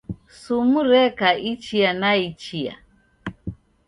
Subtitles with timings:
[0.39, 2.73] Sumu reka ichia na ichia.